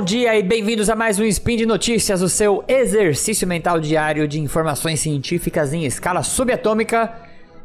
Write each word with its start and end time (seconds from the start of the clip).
Bom 0.00 0.04
dia 0.04 0.34
e 0.34 0.42
bem-vindos 0.42 0.88
a 0.88 0.96
mais 0.96 1.18
um 1.18 1.24
Spin 1.24 1.58
de 1.58 1.66
Notícias, 1.66 2.22
o 2.22 2.28
seu 2.30 2.64
exercício 2.66 3.46
mental 3.46 3.78
diário 3.78 4.26
de 4.26 4.40
informações 4.40 4.98
científicas 4.98 5.74
em 5.74 5.84
escala 5.84 6.22
subatômica. 6.22 7.12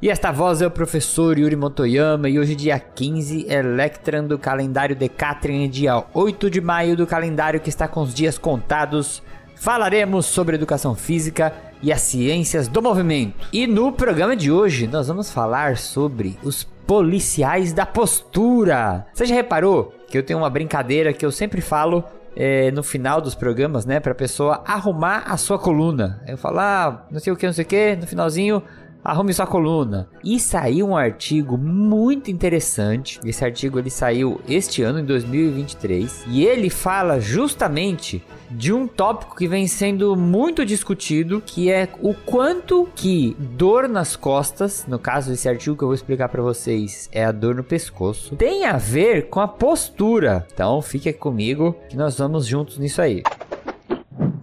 E 0.02 0.10
esta 0.10 0.34
voz 0.34 0.62
é 0.62 0.68
o 0.68 0.70
professor 0.70 1.40
Yuri 1.40 1.56
Motoyama 1.56 2.28
e 2.28 2.38
hoje 2.38 2.54
dia 2.54 2.78
15, 2.78 3.46
Electran 3.50 4.26
do 4.26 4.38
calendário 4.38 4.98
Decatrian, 4.98 5.70
dia 5.70 6.04
8 6.14 6.50
de 6.50 6.60
maio 6.60 6.98
do 6.98 7.08
calendário 7.08 7.62
que 7.62 7.70
está 7.70 7.88
com 7.88 8.02
os 8.02 8.14
dias 8.14 8.38
contados. 8.38 9.24
Falaremos 9.56 10.26
sobre 10.26 10.56
educação 10.56 10.94
física 10.94 11.54
e 11.82 11.90
as 11.90 12.02
ciências 12.02 12.68
do 12.68 12.82
movimento. 12.82 13.48
E 13.54 13.66
no 13.66 13.94
programa 13.94 14.36
de 14.36 14.52
hoje 14.52 14.88
nós 14.88 15.08
vamos 15.08 15.32
falar 15.32 15.78
sobre 15.78 16.38
os 16.44 16.66
policiais 16.86 17.72
da 17.72 17.86
postura. 17.86 19.08
Você 19.14 19.26
já 19.26 19.36
reparou 19.36 19.94
que 20.10 20.18
eu 20.18 20.24
tenho 20.24 20.40
uma 20.40 20.50
brincadeira 20.50 21.14
que 21.14 21.26
eu 21.26 21.32
sempre 21.32 21.62
falo 21.62 22.04
é, 22.36 22.72
no 22.72 22.84
final 22.84 23.22
dos 23.22 23.36
programas, 23.36 23.86
né? 23.86 24.00
Pra 24.00 24.14
pessoa 24.14 24.62
arrumar 24.66 25.24
a 25.28 25.38
sua 25.38 25.58
coluna. 25.58 26.22
Eu 26.28 26.38
falo, 26.38 26.60
ah, 26.60 27.08
não 27.10 27.20
sei 27.20 27.32
o 27.32 27.36
que, 27.36 27.46
não 27.46 27.54
sei 27.54 27.64
o 27.64 27.68
que, 27.68 27.96
no 27.96 28.06
finalzinho 28.06 28.62
arrume 29.06 29.32
sua 29.34 29.46
coluna. 29.46 30.10
E 30.24 30.40
saiu 30.40 30.88
um 30.88 30.98
artigo 30.98 31.56
muito 31.58 32.32
interessante. 32.32 33.20
Esse 33.24 33.46
artigo 33.46 33.78
ele 33.78 33.92
saiu 33.92 34.42
este 34.50 34.82
ano, 34.82 35.00
em 35.00 35.06
2023, 35.06 36.26
e 36.28 36.44
ele 36.44 36.72
fala 36.72 37.20
justamente 37.20 38.24
de 38.50 38.74
um 38.74 38.88
tópico 38.88 39.36
que 39.36 39.48
vem 39.48 39.68
sendo 39.68 40.16
muito 40.16 40.66
discutido, 40.66 41.42
que 41.46 41.72
é 41.72 41.88
o 42.02 42.14
quanto 42.14 42.90
que 42.96 43.36
dor 43.40 43.88
nas 43.88 44.16
costas, 44.16 44.86
no 44.88 44.98
caso 44.98 45.30
desse 45.30 45.48
artigo 45.48 45.78
que 45.78 45.84
eu 45.84 45.88
vou 45.88 45.96
explicar 45.96 46.30
para 46.30 46.42
vocês, 46.42 47.08
é 47.12 47.24
a 47.26 47.32
dor 47.32 47.54
no 47.54 47.64
pescoço, 47.64 48.36
tem 48.36 48.66
a 48.66 48.78
ver 48.78 49.30
com 49.30 49.40
a 49.40 49.48
postura. 49.48 50.48
Então, 50.52 50.82
fique 50.82 51.14
comigo 51.14 51.76
que 51.90 51.96
nós 51.96 52.18
vamos 52.18 52.48
juntos 52.48 52.80
nisso 52.80 53.02
aí. 53.02 53.22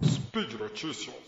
Speed 0.05 0.53
Notícias. 0.59 1.23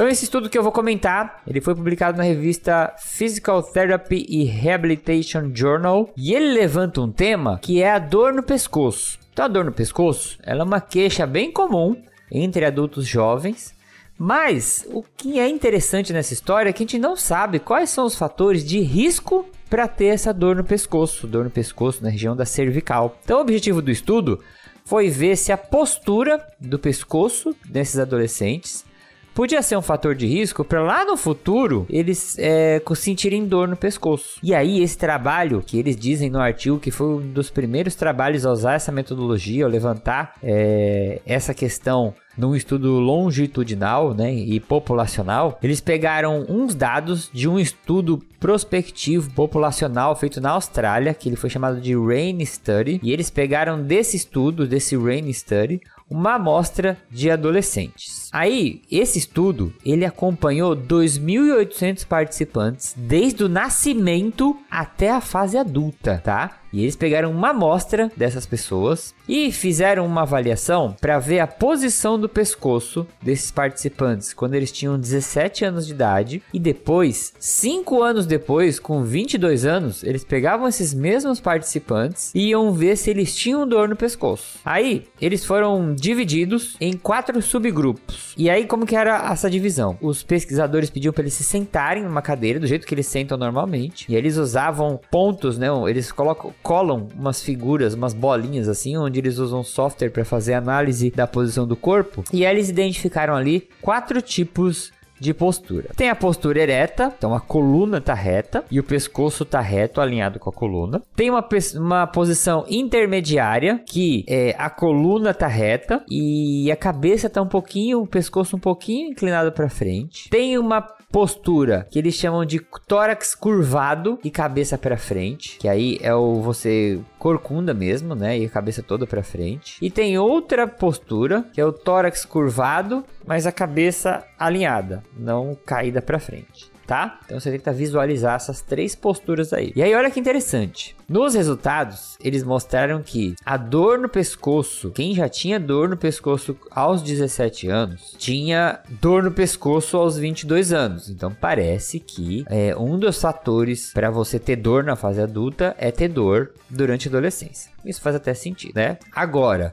Então 0.00 0.08
esse 0.08 0.24
estudo 0.24 0.48
que 0.48 0.56
eu 0.56 0.62
vou 0.62 0.72
comentar, 0.72 1.42
ele 1.46 1.60
foi 1.60 1.74
publicado 1.74 2.16
na 2.16 2.24
revista 2.24 2.94
Physical 2.98 3.62
Therapy 3.62 4.24
e 4.30 4.44
Rehabilitation 4.44 5.50
Journal 5.54 6.10
e 6.16 6.32
ele 6.32 6.54
levanta 6.54 7.02
um 7.02 7.12
tema 7.12 7.58
que 7.60 7.82
é 7.82 7.90
a 7.90 7.98
dor 7.98 8.32
no 8.32 8.42
pescoço. 8.42 9.18
Então 9.30 9.44
a 9.44 9.48
dor 9.48 9.62
no 9.62 9.72
pescoço, 9.72 10.38
ela 10.42 10.62
é 10.62 10.64
uma 10.64 10.80
queixa 10.80 11.26
bem 11.26 11.52
comum 11.52 12.02
entre 12.32 12.64
adultos 12.64 13.06
jovens, 13.06 13.74
mas 14.18 14.88
o 14.90 15.02
que 15.02 15.38
é 15.38 15.46
interessante 15.46 16.14
nessa 16.14 16.32
história 16.32 16.70
é 16.70 16.72
que 16.72 16.82
a 16.82 16.86
gente 16.86 16.98
não 16.98 17.14
sabe 17.14 17.58
quais 17.58 17.90
são 17.90 18.06
os 18.06 18.16
fatores 18.16 18.64
de 18.64 18.80
risco 18.80 19.46
para 19.68 19.86
ter 19.86 20.06
essa 20.06 20.32
dor 20.32 20.56
no 20.56 20.64
pescoço, 20.64 21.26
dor 21.26 21.44
no 21.44 21.50
pescoço 21.50 22.02
na 22.02 22.08
região 22.08 22.34
da 22.34 22.46
cervical. 22.46 23.18
Então 23.22 23.36
o 23.36 23.42
objetivo 23.42 23.82
do 23.82 23.90
estudo 23.90 24.40
foi 24.82 25.10
ver 25.10 25.36
se 25.36 25.52
a 25.52 25.58
postura 25.58 26.42
do 26.58 26.78
pescoço 26.78 27.54
desses 27.66 27.98
adolescentes 27.98 28.88
podia 29.34 29.62
ser 29.62 29.76
um 29.76 29.82
fator 29.82 30.14
de 30.14 30.26
risco 30.26 30.64
para 30.64 30.82
lá 30.82 31.04
no 31.04 31.16
futuro 31.16 31.86
eles 31.88 32.36
é, 32.38 32.82
sentirem 32.94 33.46
dor 33.46 33.68
no 33.68 33.76
pescoço. 33.76 34.38
E 34.42 34.54
aí, 34.54 34.82
esse 34.82 34.96
trabalho 34.96 35.62
que 35.64 35.78
eles 35.78 35.96
dizem 35.96 36.30
no 36.30 36.40
artigo 36.40 36.78
que 36.78 36.90
foi 36.90 37.06
um 37.06 37.32
dos 37.32 37.50
primeiros 37.50 37.94
trabalhos 37.94 38.44
a 38.44 38.52
usar 38.52 38.74
essa 38.74 38.92
metodologia, 38.92 39.64
a 39.64 39.68
levantar 39.68 40.34
é, 40.42 41.20
essa 41.24 41.54
questão 41.54 42.14
num 42.36 42.54
estudo 42.54 42.98
longitudinal 42.98 44.14
né, 44.14 44.32
e 44.32 44.58
populacional, 44.60 45.58
eles 45.62 45.80
pegaram 45.80 46.46
uns 46.48 46.74
dados 46.74 47.30
de 47.32 47.48
um 47.48 47.58
estudo 47.58 48.18
prospectivo 48.38 49.30
populacional 49.32 50.16
feito 50.16 50.40
na 50.40 50.50
Austrália, 50.50 51.12
que 51.12 51.28
ele 51.28 51.36
foi 51.36 51.50
chamado 51.50 51.80
de 51.80 51.94
RAIN 51.94 52.44
Study, 52.44 53.00
e 53.02 53.12
eles 53.12 53.28
pegaram 53.28 53.82
desse 53.82 54.16
estudo, 54.16 54.66
desse 54.66 54.96
RAIN 54.96 55.30
Study, 55.32 55.80
uma 56.10 56.34
amostra 56.34 56.98
de 57.08 57.30
adolescentes. 57.30 58.28
Aí, 58.32 58.82
esse 58.90 59.18
estudo, 59.18 59.72
ele 59.84 60.04
acompanhou 60.04 60.76
2.800 60.76 62.06
participantes 62.06 62.94
desde 62.96 63.44
o 63.44 63.48
nascimento 63.48 64.56
até 64.70 65.10
a 65.10 65.20
fase 65.20 65.56
adulta, 65.56 66.20
tá? 66.22 66.58
E 66.72 66.82
eles 66.82 66.96
pegaram 66.96 67.30
uma 67.30 67.50
amostra 67.50 68.10
dessas 68.16 68.46
pessoas 68.46 69.14
e 69.28 69.50
fizeram 69.50 70.06
uma 70.06 70.22
avaliação 70.22 70.94
para 71.00 71.18
ver 71.18 71.40
a 71.40 71.46
posição 71.46 72.18
do 72.18 72.28
pescoço 72.28 73.06
desses 73.22 73.50
participantes 73.50 74.32
quando 74.32 74.54
eles 74.54 74.72
tinham 74.72 74.98
17 74.98 75.64
anos 75.64 75.86
de 75.86 75.92
idade 75.92 76.42
e 76.52 76.58
depois, 76.58 77.32
5 77.38 78.02
anos 78.02 78.26
depois, 78.26 78.78
com 78.78 79.02
22 79.02 79.64
anos, 79.64 80.02
eles 80.04 80.24
pegavam 80.24 80.68
esses 80.68 80.94
mesmos 80.94 81.40
participantes 81.40 82.32
e 82.34 82.48
iam 82.48 82.72
ver 82.72 82.96
se 82.96 83.10
eles 83.10 83.34
tinham 83.34 83.66
dor 83.66 83.88
no 83.88 83.96
pescoço. 83.96 84.58
Aí, 84.64 85.04
eles 85.20 85.44
foram 85.44 85.94
divididos 85.94 86.76
em 86.80 86.92
quatro 86.94 87.40
subgrupos. 87.42 88.34
E 88.36 88.48
aí, 88.48 88.66
como 88.66 88.86
que 88.86 88.96
era 88.96 89.30
essa 89.30 89.50
divisão? 89.50 89.98
Os 90.00 90.22
pesquisadores 90.22 90.90
pediam 90.90 91.12
para 91.12 91.22
eles 91.22 91.34
se 91.34 91.44
sentarem 91.44 92.04
numa 92.04 92.22
cadeira 92.22 92.60
do 92.60 92.66
jeito 92.66 92.86
que 92.86 92.94
eles 92.94 93.06
sentam 93.06 93.36
normalmente, 93.36 94.06
e 94.08 94.14
eles 94.14 94.36
usavam 94.36 95.00
pontos, 95.10 95.58
né? 95.58 95.68
Eles 95.88 96.12
colocam 96.12 96.52
colam 96.62 97.08
umas 97.16 97.42
figuras, 97.42 97.94
umas 97.94 98.14
bolinhas 98.14 98.68
assim, 98.68 98.96
onde 98.96 99.18
eles 99.18 99.38
usam 99.38 99.62
software 99.62 100.10
para 100.10 100.24
fazer 100.24 100.54
análise 100.54 101.10
da 101.10 101.26
posição 101.26 101.66
do 101.66 101.76
corpo. 101.76 102.24
E 102.32 102.44
eles 102.44 102.68
identificaram 102.68 103.34
ali 103.34 103.68
quatro 103.80 104.20
tipos 104.20 104.92
de 105.20 105.34
postura. 105.34 105.90
Tem 105.94 106.08
a 106.08 106.14
postura 106.16 106.60
ereta, 106.60 107.12
então 107.16 107.34
a 107.34 107.40
coluna 107.40 108.00
tá 108.00 108.14
reta 108.14 108.64
e 108.70 108.80
o 108.80 108.82
pescoço 108.82 109.44
tá 109.44 109.60
reto, 109.60 110.00
alinhado 110.00 110.38
com 110.40 110.48
a 110.48 110.52
coluna. 110.52 111.02
Tem 111.14 111.28
uma, 111.28 111.46
uma 111.76 112.06
posição 112.06 112.64
intermediária, 112.68 113.82
que 113.86 114.24
é 114.26 114.54
a 114.58 114.70
coluna 114.70 115.34
tá 115.34 115.46
reta 115.46 116.02
e 116.08 116.72
a 116.72 116.76
cabeça 116.76 117.28
tá 117.28 117.42
um 117.42 117.46
pouquinho, 117.46 118.00
o 118.00 118.06
pescoço 118.06 118.56
um 118.56 118.60
pouquinho 118.60 119.10
inclinado 119.10 119.52
para 119.52 119.68
frente. 119.68 120.30
Tem 120.30 120.56
uma 120.56 120.86
postura 121.10 121.86
que 121.90 121.98
eles 121.98 122.14
chamam 122.14 122.44
de 122.44 122.60
tórax 122.86 123.34
curvado 123.34 124.18
e 124.22 124.30
cabeça 124.30 124.78
para 124.78 124.96
frente, 124.96 125.58
que 125.58 125.68
aí 125.68 125.98
é 126.00 126.14
o 126.14 126.40
você 126.40 127.00
corcunda 127.18 127.74
mesmo, 127.74 128.14
né, 128.14 128.38
e 128.38 128.46
a 128.46 128.48
cabeça 128.48 128.82
toda 128.82 129.06
para 129.06 129.22
frente. 129.22 129.76
E 129.82 129.90
tem 129.90 130.18
outra 130.18 130.66
postura, 130.66 131.44
que 131.52 131.60
é 131.60 131.64
o 131.64 131.72
tórax 131.72 132.24
curvado, 132.24 133.04
mas 133.30 133.46
a 133.46 133.52
cabeça 133.52 134.26
alinhada, 134.36 135.04
não 135.16 135.56
caída 135.64 136.02
para 136.02 136.18
frente 136.18 136.68
tá? 136.90 137.20
Então 137.24 137.38
você 137.38 137.52
tenta 137.52 137.72
visualizar 137.72 138.34
essas 138.34 138.60
três 138.60 138.96
posturas 138.96 139.52
aí. 139.52 139.72
E 139.76 139.80
aí 139.80 139.94
olha 139.94 140.10
que 140.10 140.18
interessante. 140.18 140.96
Nos 141.08 141.34
resultados, 141.34 142.16
eles 142.20 142.42
mostraram 142.42 143.00
que 143.00 143.36
a 143.46 143.56
dor 143.56 143.96
no 143.96 144.08
pescoço, 144.08 144.90
quem 144.90 145.14
já 145.14 145.28
tinha 145.28 145.60
dor 145.60 145.88
no 145.88 145.96
pescoço 145.96 146.56
aos 146.68 147.00
17 147.00 147.68
anos, 147.68 148.16
tinha 148.18 148.80
dor 149.00 149.22
no 149.22 149.30
pescoço 149.30 149.96
aos 149.96 150.18
22 150.18 150.72
anos. 150.72 151.08
Então 151.08 151.32
parece 151.32 152.00
que 152.00 152.44
é, 152.48 152.76
um 152.76 152.98
dos 152.98 153.20
fatores 153.20 153.92
para 153.92 154.10
você 154.10 154.40
ter 154.40 154.56
dor 154.56 154.82
na 154.82 154.96
fase 154.96 155.20
adulta 155.20 155.76
é 155.78 155.92
ter 155.92 156.08
dor 156.08 156.54
durante 156.68 157.06
a 157.06 157.10
adolescência. 157.10 157.70
Isso 157.84 158.00
faz 158.00 158.16
até 158.16 158.34
sentido, 158.34 158.74
né? 158.74 158.98
Agora, 159.12 159.72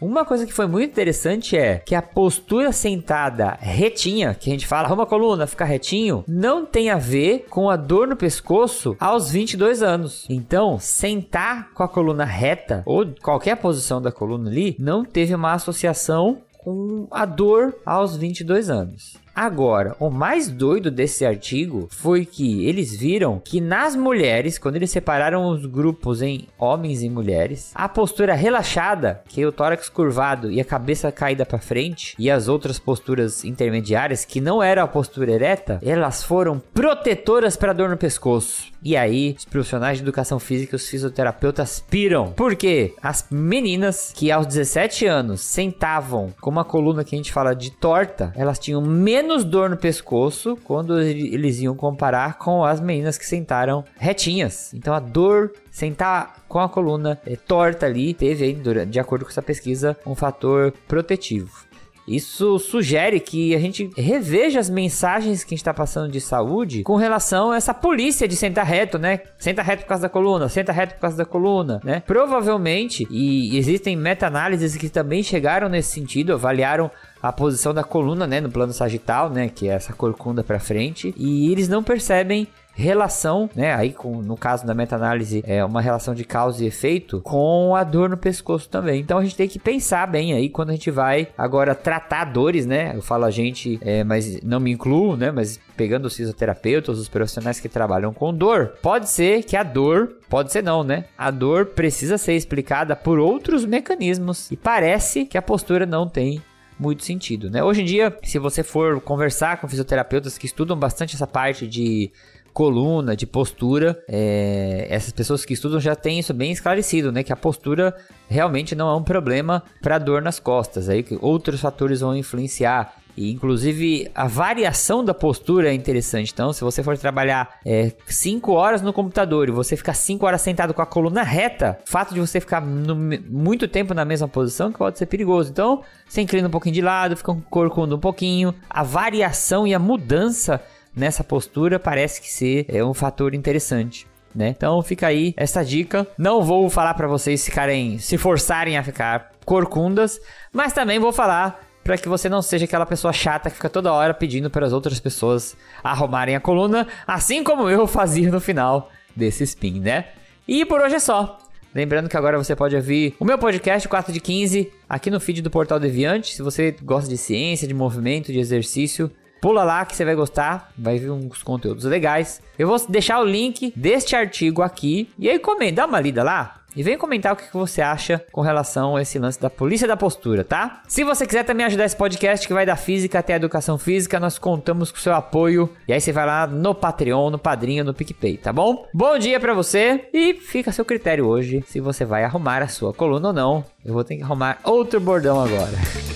uma 0.00 0.24
coisa 0.24 0.46
que 0.46 0.52
foi 0.52 0.66
muito 0.66 0.90
interessante 0.90 1.56
é 1.56 1.78
que 1.78 1.94
a 1.94 2.02
postura 2.02 2.72
sentada 2.72 3.56
retinha, 3.60 4.34
que 4.34 4.50
a 4.50 4.52
gente 4.52 4.66
fala, 4.66 4.92
uma 4.92 5.06
coluna, 5.06 5.46
ficar 5.46 5.64
retinho, 5.64 6.24
não 6.28 6.66
tem 6.66 6.90
a 6.90 6.98
ver 6.98 7.46
com 7.48 7.70
a 7.70 7.76
dor 7.76 8.06
no 8.06 8.16
pescoço 8.16 8.96
aos 9.00 9.30
22 9.30 9.82
anos. 9.82 10.26
Então, 10.28 10.78
sentar 10.78 11.70
com 11.72 11.82
a 11.82 11.88
coluna 11.88 12.24
reta 12.24 12.82
ou 12.84 13.06
qualquer 13.22 13.56
posição 13.56 14.00
da 14.00 14.12
coluna 14.12 14.50
ali 14.50 14.76
não 14.78 15.04
teve 15.04 15.34
uma 15.34 15.52
associação 15.52 16.42
com 16.58 17.06
a 17.10 17.24
dor 17.24 17.74
aos 17.84 18.16
22 18.16 18.68
anos. 18.68 19.25
Agora, 19.36 19.94
o 20.00 20.08
mais 20.08 20.48
doido 20.48 20.90
desse 20.90 21.26
artigo 21.26 21.88
foi 21.90 22.24
que 22.24 22.66
eles 22.66 22.96
viram 22.96 23.38
que 23.38 23.60
nas 23.60 23.94
mulheres, 23.94 24.56
quando 24.56 24.76
eles 24.76 24.90
separaram 24.90 25.46
os 25.50 25.66
grupos 25.66 26.22
em 26.22 26.48
homens 26.58 27.02
e 27.02 27.10
mulheres, 27.10 27.70
a 27.74 27.86
postura 27.86 28.34
relaxada, 28.34 29.22
que 29.28 29.42
é 29.42 29.46
o 29.46 29.52
tórax 29.52 29.90
curvado 29.90 30.50
e 30.50 30.58
a 30.58 30.64
cabeça 30.64 31.12
caída 31.12 31.44
para 31.44 31.58
frente, 31.58 32.14
e 32.18 32.30
as 32.30 32.48
outras 32.48 32.78
posturas 32.78 33.44
intermediárias, 33.44 34.24
que 34.24 34.40
não 34.40 34.62
era 34.62 34.82
a 34.82 34.88
postura 34.88 35.32
ereta, 35.32 35.78
elas 35.82 36.22
foram 36.22 36.58
protetoras 36.72 37.58
para 37.58 37.74
dor 37.74 37.90
no 37.90 37.98
pescoço. 37.98 38.74
E 38.82 38.96
aí, 38.96 39.34
os 39.36 39.44
profissionais 39.44 39.98
de 39.98 40.04
educação 40.04 40.38
física, 40.38 40.76
os 40.76 40.88
fisioterapeutas 40.88 41.84
piram. 41.90 42.32
Porque 42.36 42.94
as 43.02 43.26
meninas 43.30 44.12
que 44.14 44.30
aos 44.30 44.46
17 44.46 45.04
anos 45.06 45.40
sentavam 45.40 46.32
com 46.40 46.50
uma 46.50 46.64
coluna 46.64 47.02
que 47.02 47.14
a 47.14 47.18
gente 47.18 47.32
fala 47.32 47.52
de 47.52 47.72
torta, 47.72 48.32
elas 48.36 48.60
tinham 48.60 48.80
menos 48.80 49.25
menos 49.26 49.44
dor 49.44 49.68
no 49.68 49.76
pescoço 49.76 50.56
quando 50.62 51.00
eles 51.00 51.58
iam 51.58 51.74
comparar 51.74 52.38
com 52.38 52.64
as 52.64 52.80
meninas 52.80 53.18
que 53.18 53.26
sentaram 53.26 53.84
retinhas. 53.98 54.72
Então 54.72 54.94
a 54.94 55.00
dor 55.00 55.52
sentar 55.68 56.44
com 56.48 56.60
a 56.60 56.68
coluna 56.68 57.20
é, 57.26 57.34
torta 57.34 57.86
ali 57.86 58.14
teve 58.14 58.44
aí, 58.44 58.86
de 58.86 59.00
acordo 59.00 59.24
com 59.24 59.30
essa 59.32 59.42
pesquisa, 59.42 59.96
um 60.06 60.14
fator 60.14 60.72
protetivo. 60.86 61.66
Isso 62.06 62.56
sugere 62.60 63.18
que 63.18 63.52
a 63.52 63.58
gente 63.58 63.90
reveja 63.96 64.60
as 64.60 64.70
mensagens 64.70 65.42
que 65.42 65.48
a 65.48 65.56
gente 65.56 65.62
está 65.62 65.74
passando 65.74 66.08
de 66.08 66.20
saúde 66.20 66.84
com 66.84 66.94
relação 66.94 67.50
a 67.50 67.56
essa 67.56 67.74
polícia 67.74 68.28
de 68.28 68.36
sentar 68.36 68.64
reto, 68.64 68.96
né? 68.96 69.22
Senta 69.38 69.60
reto 69.60 69.82
por 69.82 69.88
causa 69.88 70.02
da 70.02 70.08
coluna, 70.08 70.48
senta 70.48 70.70
reto 70.70 70.94
por 70.94 71.00
causa 71.00 71.16
da 71.16 71.24
coluna, 71.24 71.80
né? 71.82 72.00
Provavelmente, 72.06 73.08
e 73.10 73.58
existem 73.58 73.96
meta-análises 73.96 74.76
que 74.76 74.88
também 74.88 75.20
chegaram 75.20 75.68
nesse 75.68 75.90
sentido, 75.90 76.32
avaliaram 76.32 76.92
a 77.22 77.32
posição 77.32 77.72
da 77.72 77.82
coluna, 77.82 78.26
né, 78.26 78.40
no 78.40 78.50
plano 78.50 78.72
sagital, 78.72 79.30
né, 79.30 79.48
que 79.48 79.68
é 79.68 79.72
essa 79.72 79.92
corcunda 79.92 80.44
para 80.44 80.58
frente, 80.58 81.14
e 81.16 81.50
eles 81.50 81.68
não 81.68 81.82
percebem 81.82 82.48
relação, 82.76 83.48
né? 83.56 83.74
Aí, 83.74 83.90
com, 83.90 84.20
no 84.20 84.36
caso 84.36 84.66
da 84.66 84.74
meta-análise, 84.74 85.42
é 85.46 85.64
uma 85.64 85.80
relação 85.80 86.14
de 86.14 86.24
causa 86.24 86.62
e 86.62 86.66
efeito 86.66 87.22
com 87.22 87.74
a 87.74 87.82
dor 87.82 88.10
no 88.10 88.18
pescoço 88.18 88.68
também. 88.68 89.00
Então 89.00 89.18
a 89.18 89.24
gente 89.24 89.34
tem 89.34 89.48
que 89.48 89.58
pensar 89.58 90.06
bem 90.06 90.34
aí 90.34 90.50
quando 90.50 90.70
a 90.70 90.72
gente 90.74 90.90
vai 90.90 91.28
agora 91.38 91.74
tratar 91.74 92.26
dores, 92.26 92.66
né? 92.66 92.92
Eu 92.94 93.00
falo 93.00 93.24
a 93.24 93.30
gente, 93.30 93.78
é, 93.80 94.04
mas 94.04 94.42
não 94.42 94.60
me 94.60 94.70
incluo, 94.70 95.16
né? 95.16 95.30
Mas 95.30 95.58
pegando 95.74 96.04
os 96.04 96.14
fisioterapeutas, 96.14 96.98
os 96.98 97.08
profissionais 97.08 97.58
que 97.58 97.68
trabalham 97.68 98.12
com 98.12 98.32
dor, 98.32 98.74
pode 98.82 99.08
ser 99.08 99.42
que 99.42 99.56
a 99.56 99.62
dor, 99.62 100.12
pode 100.28 100.52
ser 100.52 100.62
não, 100.62 100.84
né? 100.84 101.06
A 101.16 101.30
dor 101.30 101.66
precisa 101.66 102.18
ser 102.18 102.34
explicada 102.34 102.94
por 102.94 103.18
outros 103.18 103.64
mecanismos 103.64 104.50
e 104.50 104.56
parece 104.56 105.24
que 105.24 105.38
a 105.38 105.42
postura 105.42 105.86
não 105.86 106.06
tem 106.06 106.42
muito 106.78 107.04
sentido, 107.04 107.50
né? 107.50 107.62
Hoje 107.62 107.82
em 107.82 107.84
dia, 107.84 108.16
se 108.22 108.38
você 108.38 108.62
for 108.62 109.00
conversar 109.00 109.60
com 109.60 109.68
fisioterapeutas 109.68 110.36
que 110.36 110.46
estudam 110.46 110.76
bastante 110.76 111.14
essa 111.14 111.26
parte 111.26 111.66
de 111.66 112.10
coluna, 112.56 113.14
de 113.14 113.26
postura. 113.26 114.02
É, 114.08 114.86
essas 114.88 115.12
pessoas 115.12 115.44
que 115.44 115.52
estudam 115.52 115.78
já 115.78 115.94
têm 115.94 116.18
isso 116.18 116.32
bem 116.32 116.50
esclarecido, 116.50 117.12
né? 117.12 117.22
Que 117.22 117.30
a 117.30 117.36
postura 117.36 117.94
realmente 118.30 118.74
não 118.74 118.88
é 118.88 118.96
um 118.96 119.02
problema 119.02 119.62
para 119.82 119.98
dor 119.98 120.22
nas 120.22 120.38
costas. 120.38 120.88
Aí 120.88 121.02
que 121.02 121.18
outros 121.20 121.60
fatores 121.60 122.00
vão 122.00 122.16
influenciar. 122.16 122.94
E, 123.16 123.32
inclusive, 123.32 124.10
a 124.14 124.26
variação 124.26 125.04
da 125.04 125.14
postura 125.14 125.70
é 125.70 125.74
interessante. 125.74 126.32
Então, 126.32 126.52
se 126.52 126.62
você 126.62 126.82
for 126.82 126.98
trabalhar 126.98 127.58
5 128.06 128.52
é, 128.52 128.54
horas 128.54 128.82
no 128.82 128.92
computador 128.92 129.48
e 129.48 129.52
você 129.52 129.76
ficar 129.76 129.94
5 129.94 130.26
horas 130.26 130.42
sentado 130.42 130.74
com 130.74 130.82
a 130.82 130.86
coluna 130.86 131.22
reta, 131.22 131.78
o 131.86 131.90
fato 131.90 132.12
de 132.12 132.20
você 132.20 132.40
ficar 132.40 132.60
no, 132.60 132.94
muito 132.94 133.66
tempo 133.66 133.94
na 133.94 134.04
mesma 134.04 134.28
posição 134.28 134.70
que 134.70 134.78
pode 134.78 134.98
ser 134.98 135.06
perigoso. 135.06 135.50
Então, 135.50 135.82
você 136.06 136.20
inclina 136.20 136.48
um 136.48 136.50
pouquinho 136.50 136.74
de 136.74 136.82
lado, 136.82 137.16
fica 137.16 137.34
corcunda 137.48 137.96
um 137.96 138.00
pouquinho. 138.00 138.54
A 138.68 138.82
variação 138.82 139.66
e 139.66 139.74
a 139.74 139.78
mudança 139.78 140.60
nessa 140.94 141.24
postura 141.24 141.78
parece 141.78 142.20
que 142.20 142.30
ser 142.30 142.66
é 142.68 142.84
um 142.84 142.94
fator 142.94 143.34
interessante. 143.34 144.06
Né? 144.34 144.48
Então 144.48 144.82
fica 144.82 145.06
aí 145.06 145.32
essa 145.34 145.64
dica. 145.64 146.06
Não 146.18 146.42
vou 146.42 146.68
falar 146.68 146.92
para 146.92 147.08
vocês 147.08 147.44
ficarem 147.44 147.98
se 147.98 148.18
forçarem 148.18 148.76
a 148.76 148.82
ficar 148.82 149.32
corcundas, 149.46 150.20
mas 150.52 150.74
também 150.74 150.98
vou 150.98 151.12
falar 151.12 151.65
para 151.86 151.96
que 151.96 152.08
você 152.08 152.28
não 152.28 152.42
seja 152.42 152.64
aquela 152.64 152.84
pessoa 152.84 153.12
chata 153.12 153.48
que 153.48 153.56
fica 153.56 153.70
toda 153.70 153.92
hora 153.92 154.12
pedindo 154.12 154.50
para 154.50 154.66
as 154.66 154.72
outras 154.72 154.98
pessoas 154.98 155.56
arrumarem 155.82 156.34
a 156.34 156.40
coluna, 156.40 156.86
assim 157.06 157.44
como 157.44 157.70
eu 157.70 157.86
fazia 157.86 158.30
no 158.30 158.40
final 158.40 158.90
desse 159.14 159.44
spin, 159.44 159.80
né? 159.80 160.06
E 160.46 160.64
por 160.64 160.80
hoje 160.80 160.96
é 160.96 160.98
só. 160.98 161.38
Lembrando 161.74 162.08
que 162.08 162.16
agora 162.16 162.36
você 162.36 162.56
pode 162.56 162.74
ouvir 162.74 163.14
o 163.20 163.24
meu 163.24 163.38
podcast 163.38 163.86
4 163.88 164.12
de 164.12 164.20
15 164.20 164.72
aqui 164.88 165.10
no 165.10 165.20
feed 165.20 165.42
do 165.42 165.50
Portal 165.50 165.78
Deviante. 165.78 166.34
Se 166.34 166.42
você 166.42 166.74
gosta 166.82 167.08
de 167.08 167.16
ciência, 167.16 167.68
de 167.68 167.74
movimento, 167.74 168.32
de 168.32 168.38
exercício, 168.38 169.10
Pula 169.40 169.62
lá 169.62 169.84
que 169.84 169.94
você 169.94 170.04
vai 170.04 170.14
gostar, 170.14 170.72
vai 170.76 170.98
ver 170.98 171.10
uns 171.10 171.42
conteúdos 171.42 171.84
legais. 171.84 172.40
Eu 172.58 172.66
vou 172.66 172.84
deixar 172.88 173.20
o 173.20 173.24
link 173.24 173.72
deste 173.76 174.16
artigo 174.16 174.62
aqui 174.62 175.08
e 175.18 175.28
aí 175.28 175.38
comenta, 175.38 175.76
dá 175.76 175.86
uma 175.86 176.00
lida 176.00 176.22
lá. 176.22 176.62
E 176.76 176.82
vem 176.82 176.98
comentar 176.98 177.32
o 177.32 177.36
que 177.36 177.50
você 177.54 177.80
acha 177.80 178.22
com 178.30 178.42
relação 178.42 178.96
a 178.96 179.02
esse 179.02 179.18
lance 179.18 179.40
da 179.40 179.48
polícia 179.48 179.88
da 179.88 179.96
postura, 179.96 180.44
tá? 180.44 180.82
Se 180.86 181.02
você 181.02 181.26
quiser 181.26 181.42
também 181.42 181.64
ajudar 181.64 181.86
esse 181.86 181.96
podcast 181.96 182.46
que 182.46 182.52
vai 182.52 182.66
da 182.66 182.76
física 182.76 183.18
até 183.18 183.32
a 183.32 183.36
educação 183.36 183.78
física, 183.78 184.20
nós 184.20 184.38
contamos 184.38 184.92
com 184.92 184.98
o 184.98 185.00
seu 185.00 185.14
apoio. 185.14 185.72
E 185.88 185.92
aí 185.94 186.00
você 186.00 186.12
vai 186.12 186.26
lá 186.26 186.46
no 186.46 186.74
Patreon, 186.74 187.30
no 187.30 187.38
Padrinho, 187.38 187.82
no 187.82 187.94
PicPay, 187.94 188.36
tá 188.36 188.52
bom? 188.52 188.86
Bom 188.92 189.18
dia 189.18 189.40
para 189.40 189.54
você 189.54 190.06
e 190.12 190.34
fica 190.34 190.68
a 190.68 190.72
seu 190.72 190.84
critério 190.84 191.26
hoje 191.26 191.64
se 191.66 191.80
você 191.80 192.04
vai 192.04 192.24
arrumar 192.24 192.62
a 192.62 192.68
sua 192.68 192.92
coluna 192.92 193.28
ou 193.28 193.34
não. 193.34 193.64
Eu 193.82 193.94
vou 193.94 194.04
ter 194.04 194.18
que 194.18 194.22
arrumar 194.22 194.58
outro 194.62 195.00
bordão 195.00 195.40
agora. 195.40 196.15